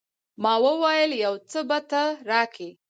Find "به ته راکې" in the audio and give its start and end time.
1.69-2.69